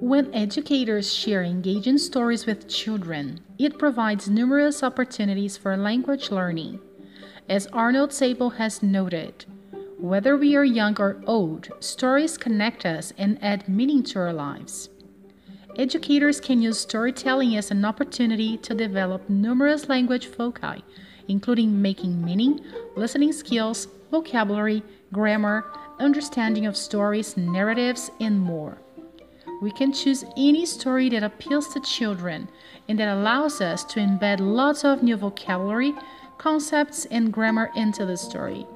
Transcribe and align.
When 0.00 0.34
educators 0.34 1.12
share 1.12 1.42
engaging 1.42 1.98
stories 1.98 2.46
with 2.46 2.70
children, 2.70 3.40
it 3.58 3.78
provides 3.78 4.30
numerous 4.30 4.82
opportunities 4.82 5.58
for 5.58 5.76
language 5.76 6.30
learning. 6.30 6.80
As 7.50 7.66
Arnold 7.66 8.08
Zable 8.08 8.56
has 8.56 8.82
noted, 8.82 9.44
whether 9.98 10.38
we 10.38 10.56
are 10.56 10.64
young 10.64 10.98
or 10.98 11.22
old, 11.26 11.68
stories 11.80 12.38
connect 12.38 12.86
us 12.86 13.12
and 13.18 13.38
add 13.44 13.68
meaning 13.68 14.02
to 14.04 14.20
our 14.20 14.32
lives. 14.32 14.88
Educators 15.76 16.40
can 16.40 16.62
use 16.62 16.78
storytelling 16.78 17.54
as 17.54 17.70
an 17.70 17.84
opportunity 17.84 18.56
to 18.56 18.74
develop 18.74 19.28
numerous 19.28 19.90
language 19.90 20.28
foci, 20.28 20.82
including 21.28 21.82
making 21.82 22.24
meaning, 22.24 22.58
listening 22.96 23.34
skills, 23.34 23.86
vocabulary, 24.10 24.82
grammar, 25.12 25.70
understanding 25.98 26.64
of 26.64 26.74
stories, 26.74 27.36
narratives, 27.36 28.10
and 28.18 28.40
more. 28.40 28.78
We 29.60 29.70
can 29.70 29.92
choose 29.92 30.24
any 30.36 30.64
story 30.64 31.10
that 31.10 31.22
appeals 31.22 31.68
to 31.74 31.80
children 31.80 32.48
and 32.88 32.98
that 32.98 33.14
allows 33.14 33.60
us 33.60 33.84
to 33.84 34.00
embed 34.00 34.40
lots 34.40 34.84
of 34.84 35.02
new 35.02 35.16
vocabulary, 35.16 35.94
concepts, 36.38 37.04
and 37.06 37.32
grammar 37.32 37.70
into 37.76 38.06
the 38.06 38.16
story. 38.16 38.66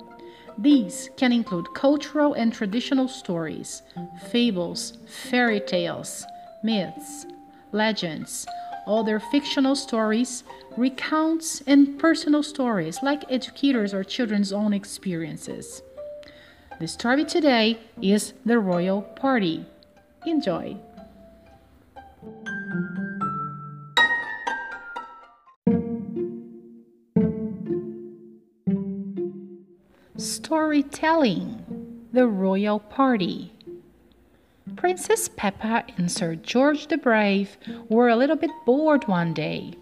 These 0.59 1.10
can 1.16 1.33
include 1.33 1.74
cultural 1.74 2.34
and 2.34 2.52
traditional 2.52 3.09
stories, 3.09 3.83
fables, 4.30 4.98
fairy 5.07 5.60
tales, 5.60 6.24
myths, 6.62 7.27
legends, 7.73 8.46
other 8.87 9.19
fictional 9.19 9.74
stories, 9.74 10.45
recounts, 10.77 11.62
and 11.66 11.98
personal 11.98 12.43
stories 12.43 13.02
like 13.02 13.24
educators 13.30 13.95
or 13.95 14.05
children's 14.05 14.52
own 14.52 14.74
experiences. 14.74 15.82
The 16.79 16.88
story 16.88 17.24
today 17.24 17.79
is 18.02 18.35
The 18.45 18.59
Royal 18.59 19.01
Party. 19.02 19.65
Enjoy! 20.27 20.76
Storytelling 30.16 32.07
The 32.13 32.26
Royal 32.26 32.79
Party. 32.79 33.52
Princess 34.76 35.29
Peppa 35.29 35.85
and 35.96 36.10
Sir 36.10 36.37
George 36.37 36.87
the 36.87 36.96
Brave 36.96 37.57
were 37.88 38.09
a 38.09 38.16
little 38.16 38.37
bit 38.37 38.51
bored 38.65 39.07
one 39.09 39.35
day. 39.35 39.74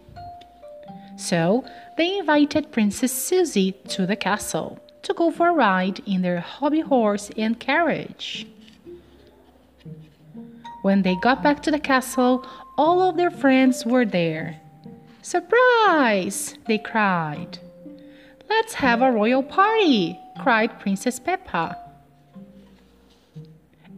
So 1.16 1.64
they 1.96 2.18
invited 2.18 2.72
Princess 2.72 3.12
Susie 3.12 3.72
to 3.88 4.06
the 4.06 4.16
castle 4.16 4.80
to 5.02 5.14
go 5.14 5.30
for 5.30 5.50
a 5.50 5.52
ride 5.52 6.00
in 6.06 6.22
their 6.22 6.40
hobby 6.40 6.80
horse 6.80 7.30
and 7.36 7.60
carriage. 7.60 8.46
When 10.82 11.02
they 11.02 11.14
got 11.16 11.42
back 11.42 11.62
to 11.62 11.70
the 11.70 11.78
castle, 11.78 12.46
all 12.76 13.02
of 13.02 13.16
their 13.16 13.30
friends 13.30 13.86
were 13.86 14.04
there. 14.04 14.60
Surprise! 15.22 16.58
they 16.66 16.78
cried. 16.78 17.60
Let's 18.50 18.74
have 18.74 19.00
a 19.00 19.10
royal 19.10 19.42
party! 19.42 20.18
cried 20.40 20.80
Princess 20.80 21.20
Peppa. 21.20 21.78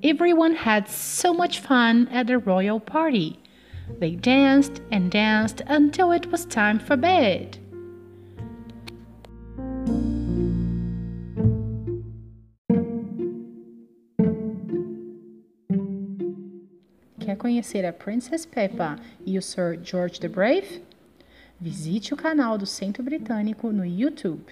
Everyone 0.03 0.55
had 0.55 0.87
so 0.89 1.33
much 1.33 1.61
fun 1.61 2.09
at 2.09 2.27
the 2.27 2.37
royal 2.37 2.79
party. 2.79 3.41
They 3.99 4.11
danced 4.11 4.83
and 4.91 5.11
danced 5.11 5.63
until 5.67 6.13
it 6.13 6.31
was 6.31 6.45
time 6.45 6.79
for 6.79 6.97
bed. 6.97 7.59
Quer 17.25 17.37
conhecer 17.37 17.87
a 17.87 17.93
Princess 17.93 18.45
Peppa 18.45 18.99
e 19.25 19.39
o 19.39 19.41
Sir 19.41 19.79
George 19.83 20.21
the 20.21 20.29
Brave? 20.29 20.83
Visite 21.59 22.13
o 22.13 22.19
canal 22.19 22.59
do 22.59 22.67
Centro 22.67 23.03
Britânico 23.03 23.73
no 23.73 23.83
YouTube. 23.83 24.45